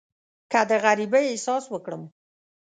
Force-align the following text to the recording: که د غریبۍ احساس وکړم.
که 0.51 0.59
د 0.69 0.71
غریبۍ 0.85 1.25
احساس 1.29 1.63
وکړم. 1.69 2.03